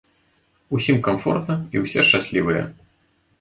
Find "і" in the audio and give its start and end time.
1.75-1.83